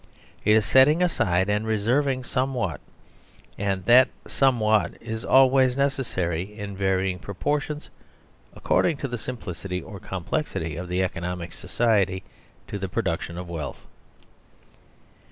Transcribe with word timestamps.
It 0.43 0.53
is 0.53 0.65
setting 0.65 1.03
aside 1.03 1.47
and 1.47 1.67
reserving 1.67 2.23
somewhat, 2.23 2.81
and 3.55 3.85
that 3.85 4.09
somewhat 4.25 4.93
is 4.99 5.23
always 5.23 5.77
necessary 5.77 6.57
in 6.57 6.75
varying 6.75 7.19
proportions 7.19 7.91
according 8.55 8.97
to 8.97 9.07
the 9.07 9.19
simplicity 9.19 9.79
or 9.79 9.99
complexity 9.99 10.75
of 10.75 10.87
the 10.87 11.03
economic 11.03 11.53
society 11.53 12.23
to 12.65 12.79
the 12.79 12.89
production 12.89 13.37
of 13.37 13.47
wealth. 13.47 13.85